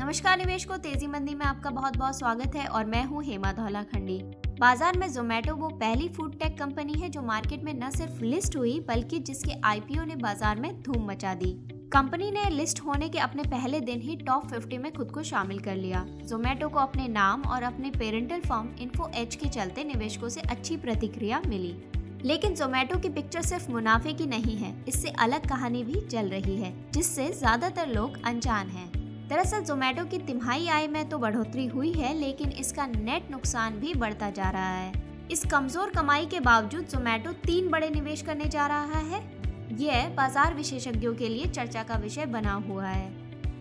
नमस्कार 0.00 0.38
निवेश 0.38 0.64
को 0.64 0.76
तेज़ी 0.76 1.06
मंदी 1.06 1.34
में 1.34 1.44
आपका 1.46 1.70
बहुत 1.70 1.96
बहुत 1.96 2.18
स्वागत 2.18 2.54
है 2.56 2.66
और 2.66 2.84
मैं 2.84 3.02
हूँ 3.04 3.22
हेमा 3.24 3.50
धौला 3.52 3.82
खंडी। 3.82 4.16
बाज़ार 4.60 4.96
में 4.98 5.06
जोमेटो 5.12 5.54
वो 5.54 5.68
पहली 5.70 6.08
फ़ूड 6.08 6.38
टेक 6.38 6.56
कंपनी 6.58 6.92
है 6.92 7.08
जो 7.08 7.22
मार्केट 7.22 7.64
में 7.64 7.72
न 7.74 7.90
सिर्फ़ 7.90 8.22
लिस्ट 8.24 8.56
हुई, 8.56 8.78
बल्कि 8.88 9.18
जिसके 9.20 9.54
आईपीओ 9.64 10.04
ने 10.04 10.16
बाज़ार 10.16 10.60
में 10.60 10.80
धूम 10.82 11.04
मचा 11.10 11.34
दी। 11.34 11.52
कंपनी 11.92 12.30
ने 12.30 12.48
लिस्ट 12.50 12.80
होने 12.80 13.08
के 13.08 13.18
अपने 13.18 13.42
पहले 13.44 13.80
दिन 13.80 14.00
ही 14.00 14.16
टॉप 14.16 14.46
50 14.48 14.78
में 14.78 14.92
खुद 14.92 15.10
को 15.10 15.22
शामिल 15.22 15.58
कर 15.58 15.76
लिया। 15.76 16.04
जोमेटो 16.22 16.68
को 16.68 16.78
अपने 16.78 17.08
नाम 17.08 17.42
और 17.42 17.62
अपने 17.62 17.90
पेरेंटल 17.90 18.40
फॉर्म 18.40 18.68
इन्फो 18.80 19.10
एच 19.14 19.34
के 19.34 19.48
चलते 19.48 19.84
निवेशकों 19.84 20.28
से 20.28 20.40
अच्छी 20.40 20.76
प्रतिक्रिया 20.76 21.42
मिली। 21.46 21.74
लेकिन 22.24 22.54
जोमेटो 22.54 22.98
की 22.98 23.08
पिक्चर 23.10 23.42
सिर्फ़ 23.42 23.70
मुनाफे 23.70 24.12
की 24.12 24.26
नहीं 24.26 24.56
है, 24.56 24.74
इससे 24.88 25.10
अलग 25.18 25.48
कहानी 25.48 25.84
भी 25.84 26.00
चल 26.06 26.28
रही 26.28 26.56
है, 26.56 26.72
जिससे 26.92 27.28
ज़्यादातर 27.32 27.88
लोग 27.88 28.22
अनजान 28.24 28.68
हैं। 28.68 28.99
दरअसल 29.30 29.60
जोमेटो 29.60 30.04
की 30.04 30.18
तिमाही 30.18 30.68
आय 30.68 30.86
में 30.88 31.08
तो 31.08 31.18
बढ़ोतरी 31.18 31.66
हुई 31.66 31.92
है, 31.92 32.12
लेकिन 32.14 32.50
इसका 32.50 32.86
नेट 32.86 33.30
नुकसान 33.30 33.78
भी 33.80 33.92
बढ़ता 33.94 34.30
जा 34.30 34.48
रहा 34.50 34.70
है। 34.70 35.28
इस 35.30 35.44
कमज़ोर 35.44 35.90
कमाई 35.90 36.26
के 36.26 36.40
बावजूद 36.40 36.86
जोमेटो 36.86 37.32
तीन 37.44 37.68
बड़े 37.70 37.90
निवेश 37.90 38.22
करने 38.22 38.44
जा 38.46 38.66
रहा 38.66 38.98
है। 39.00 39.20
यह 39.78 40.08
बाज़ार 40.08 40.54
विशेषज्ञों 40.54 41.14
के 41.14 41.28
लिए 41.28 41.46
चर्चा 41.48 41.82
का 41.82 41.96
विषय 41.96 42.26
बना 42.26 42.52
हुआ 42.68 42.86
है। 42.86 43.08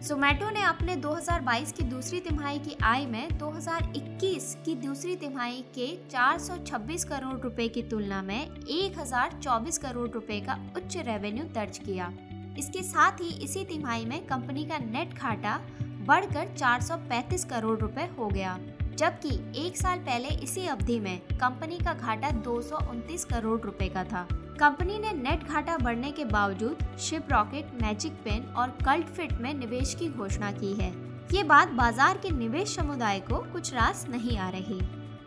जोमेटो 0.00 0.50
ने 0.50 0.62
अपने 0.62 0.96
2022 0.96 1.72
की 1.72 1.84
दूसरी 1.84 2.20
तिमाही 2.20 2.58
की 2.58 2.76
आय 2.84 3.06
में 3.06 3.38
2021 3.38 4.54
की 4.64 4.74
दूसरी 4.76 5.16
तिमाही 5.16 5.60
के 5.74 5.88
426 6.10 7.04
करोड़ 7.04 7.38
रुपए 7.40 7.68
की 7.68 7.82
तुलना 7.82 8.22
में 8.22 8.48
1024 8.70 9.78
करोड़ 9.78 10.08
रुपए 10.10 10.40
का 10.40 10.58
उच्च 10.76 10.96
रेवेन्यू 10.98 11.44
दर्ज 11.54 11.78
किया। 11.78 12.12
इसके 12.58 12.82
साथ 12.82 13.20
ही 13.20 13.30
इसी 13.44 13.64
तिमाही 13.64 14.06
में 14.06 14.24
कंपनी 14.26 14.64
का 14.64 14.78
नेट 14.78 15.14
घाटा 15.14 15.60
बढ़कर 16.06 16.54
435 16.56 17.44
करोड़ 17.44 17.78
रुपए 17.78 18.08
हो 18.18 18.28
गया। 18.28 18.58
जबकि 18.98 19.30
एक 19.66 19.76
साल 19.76 19.98
पहले 19.98 20.28
इसी 20.42 20.66
अवधि 20.66 20.98
में 21.00 21.18
कंपनी 21.32 21.78
का 21.78 21.94
घाटा 21.94 22.30
दो 22.30 22.60
सौ 22.62 22.76
उनतीस 22.90 23.24
करोड़ 23.24 23.60
रुपए 23.60 23.88
का 23.88 24.04
था। 24.04 24.26
कंपनी 24.60 24.98
ने 24.98 25.12
नेट 25.12 25.44
घाटा 25.44 25.76
बढ़ने 25.76 26.10
के 26.10 26.24
बावजूद 26.24 26.84
शिप 26.98 27.32
रॉकेट, 27.32 27.72
मैजिक 27.82 28.12
पेन 28.24 28.54
और 28.56 28.76
कल्ट 28.84 29.06
फिट 29.06 29.32
में 29.32 29.52
निवेश 29.54 29.94
की 29.94 30.08
घोषणा 30.08 30.52
की 30.52 30.72
है। 30.74 30.90
ये 31.32 31.42
बात 31.42 31.70
बाज़ार 31.72 32.18
के 32.18 32.30
निवेश 32.30 32.76
समुदाय 32.76 33.20
को 33.20 33.38
कुछ 33.52 33.72
रास 33.74 34.06
नहीं 34.08 34.38
आ 34.38 34.48
रही। 34.48 34.80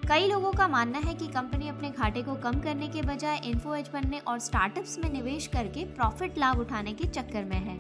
कई 0.10 0.28
लोगों 0.28 0.52
का 0.52 0.68
मानना 0.68 1.00
है 1.00 1.14
कि 1.16 1.26
कंपनी 1.28 1.68
अपने 1.70 1.90
घाटे 1.92 2.22
को 2.24 2.34
कम 2.36 2.60
करने 2.60 2.88
के 2.88 3.02
बजाय 3.02 3.42
इन्फो 3.46 3.76
एज 3.76 3.90
बनने 3.94 4.20
और 4.20 4.40
स्टार्टअप्स 4.40 4.98
में 5.00 5.12
निवेश 5.14 5.48
करके 5.48 5.84
प्रॉफिट 5.88 6.38
लाभ 6.38 6.60
उठाने 6.60 6.94
के 6.94 7.08
चक्कर 7.08 7.44
में 7.44 7.58
है, 7.58 7.78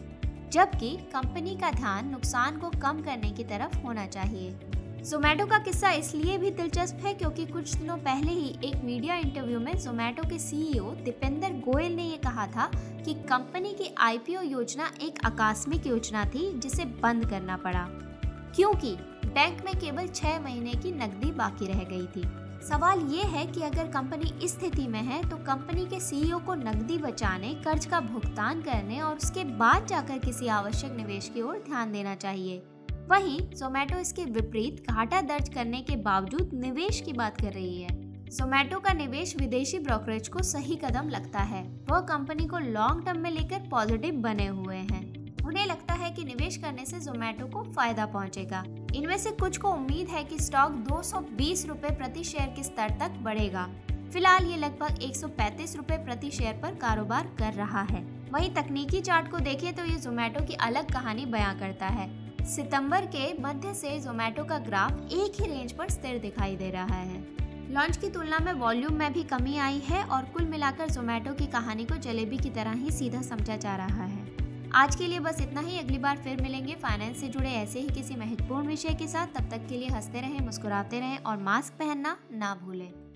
जबकि 0.51 0.89
कंपनी 1.13 1.55
का 1.55 1.71
ध्यान 1.71 2.09
नुकसान 2.09 2.57
को 2.57 2.69
कम 2.81 3.01
करने 3.01 3.31
की 3.31 3.43
तरफ़ 3.43 3.77
होना 3.77 4.05
चाहिए। 4.07 4.51
जोमेटो 5.01 5.45
का 5.45 5.57
किस्सा 5.59 5.91
इसलिए 5.93 6.37
भी 6.37 6.51
दिलचस्प 6.51 7.05
है 7.05 7.13
क्योंकि 7.13 7.45
कुछ 7.45 7.73
दिनों 7.73 7.97
पहले 7.99 8.31
ही 8.31 8.55
एक 8.63 8.83
मीडिया 8.83 9.15
इंटरव्यू 9.17 9.59
में 9.59 9.75
जोमेटो 9.77 10.29
के 10.29 10.39
सीईओ 10.39 10.91
दीपेंद्र 11.03 11.53
गोयल 11.65 11.95
ने 11.95 12.03
ये 12.03 12.17
कहा 12.19 12.47
था 12.47 12.71
कि 12.75 13.13
कंपनी 13.29 13.73
की 13.73 13.93
आईपीओ 13.99 14.41
योजना 14.43 14.91
एक 15.01 15.25
आकस्मिक 15.25 15.87
योजना 15.87 16.25
थी 16.25 16.51
जिसे 16.59 16.85
बंद 17.03 17.29
करना 17.29 17.57
पड़ा, 17.57 17.87
क्योंकि 18.55 18.97
बैंक 19.29 19.63
में 19.65 19.73
केवल 19.75 20.07
छह 20.07 20.39
महीने 20.39 20.73
की 20.73 20.91
नकदी 20.93 21.31
बाकी 21.31 21.65
रह 21.65 21.83
गई 21.83 22.05
थी। 22.07 22.23
सवाल 22.67 22.99
ये 23.09 23.23
है 23.23 23.45
कि 23.45 23.61
अगर 23.61 23.87
कंपनी 23.87 24.31
इस 24.43 24.51
स्थिति 24.51 24.87
में 24.87 25.01
है 25.01 25.21
तो 25.29 25.37
कंपनी 25.45 25.85
के 25.85 25.99
सीईओ 25.99 26.39
को 26.39 26.55
नकदी 26.55 26.97
बचाने, 26.97 27.53
कर्ज 27.65 27.85
का 27.85 27.99
भुगतान 28.01 28.61
करने 28.61 28.99
और 29.01 29.15
उसके 29.15 29.43
बाद 29.57 29.85
जाकर 29.87 30.17
किसी 30.17 30.47
आवश्यक 30.47 30.95
निवेश 30.95 31.29
की 31.33 31.41
ओर 31.41 31.63
ध्यान 31.67 31.91
देना 31.91 32.15
चाहिए। 32.15 32.61
वहीं 33.09 33.39
जोमेटो 33.51 33.97
इसके 33.97 34.25
विपरीत 34.25 34.83
घाटा 34.89 35.21
दर्ज 35.21 35.49
करने 35.49 35.81
के 35.81 35.95
बावजूद 35.95 36.51
निवेश 36.53 37.01
की 37.01 37.13
बात 37.13 37.41
कर 37.41 37.53
रही 37.53 37.81
है। 37.81 37.97
जोमेटो 38.27 38.79
का 38.79 38.93
निवेश 38.93 39.35
विदेशी 39.37 39.79
ब्रोकरेज 39.79 40.27
को 40.27 40.43
सही 40.43 40.75
कदम 40.75 41.09
लगता 41.09 41.39
है। 41.43 41.63
वह 41.89 41.99
कंपनी 42.07 42.47
को 42.47 42.59
लॉन्ग 42.59 43.05
टर्म 43.05 43.19
में 43.19 43.31
लेकर 43.31 43.67
पॉजिटिव 43.71 44.15
बने 44.21 44.47
हुए 44.47 44.75
हैं। 44.75 45.08
उन्हें 45.49 45.65
लगता 45.65 45.93
है 45.93 46.09
कि 46.11 46.23
निवेश 46.23 46.57
करने 46.57 46.85
से 46.85 46.99
जोमेटो 46.99 47.45
को 47.45 47.61
फ़ायदा 47.73 48.05
पहुंचेगा। 48.05 48.63
इनमें 48.95 49.17
से 49.17 49.31
कुछ 49.31 49.57
को 49.57 49.69
उम्मीद 49.69 50.07
है 50.07 50.23
कि 50.23 50.37
स्टॉक 50.39 50.71
दो 50.87 51.01
रुपए 51.67 51.89
प्रति 51.89 52.23
शेयर 52.23 52.53
के 52.55 52.63
स्तर 52.63 52.89
तक 52.99 53.17
बढ़ेगा। 53.19 53.63
फ़िलहाल 54.13 54.45
ये 54.45 54.57
लगभग 54.57 55.01
एक 55.03 55.15
रुपए 55.75 55.97
प्रति 55.97 56.31
शेयर 56.31 56.59
पर 56.63 56.75
कारोबार 56.75 57.31
कर 57.39 57.53
रहा 57.53 57.81
है। 57.81 58.03
वहीं 58.31 58.53
तकनीकी 58.53 59.01
चार्ट 59.01 59.31
को 59.31 59.39
देखें 59.39 59.73
तो 59.75 59.85
ये 59.85 59.97
जोमेटो 59.97 60.45
की 60.45 60.53
अलग 60.61 60.91
कहानी 60.91 61.25
बयां 61.25 61.57
करता 61.59 61.87
है। 61.87 62.07
सितंबर 62.45 63.05
के 63.05 63.33
मध्य 63.41 63.73
से 63.73 63.99
जोमेटो 63.99 64.43
का 64.43 64.59
ग्राफ 64.59 65.11
एक 65.13 65.41
ही 65.41 65.47
रेंज 65.47 65.71
पर 65.71 65.89
स्थिर 65.89 66.19
दिखाई 66.19 66.55
दे 66.55 66.69
रहा 66.69 66.95
है। 66.95 67.21
लॉन्च 67.71 67.97
की 67.97 68.09
तुलना 68.09 68.39
में 68.39 68.53
वॉल्यूम 68.53 68.93
में 68.93 69.11
भी 69.13 69.23
कमी 69.25 69.57
आई 69.57 69.81
है 69.85 70.03
और 70.03 70.25
कुल 70.25 70.45
मिलाकर 70.45 70.89
जोमेटो 70.89 71.33
की 71.33 71.47
कहानी 71.47 71.85
को 71.85 71.97
जलेबी 71.99 72.37
की 72.37 72.49
तरह 72.49 72.71
ही 72.75 72.91
सीधा 72.91 73.21
समझा 73.21 73.55
जा 73.57 73.75
रहा 73.75 74.03
है। 74.03 74.38
आज 74.75 74.95
के 74.95 75.07
लिए 75.07 75.19
बस 75.19 75.41
इतना 75.41 75.61
ही। 75.61 75.79
अगली 75.79 75.97
बार 75.97 76.17
फिर 76.17 76.41
मिलेंगे। 76.41 76.75
फाइनेंस 76.75 77.19
से 77.19 77.27
जुड़े 77.27 77.49
ऐसे 77.49 77.79
ही 77.79 77.87
किसी 77.87 78.15
महत्वपूर्ण 78.15 78.67
विषय 78.67 78.93
के 78.93 79.07
साथ। 79.07 79.27
तब 79.27 79.49
तक 79.49 79.67
के 79.67 79.77
लिए 79.77 79.87
हँसते 79.87 80.21
रहें, 80.21 80.39
मुस्कुराते 80.39 80.99
रहें 80.99 81.17
और 81.17 81.37
मास्क 81.37 81.73
पहनना 81.73 82.17
ना 82.31 82.55
भूलें। 82.55 83.08